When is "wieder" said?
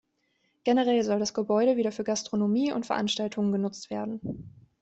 1.77-1.91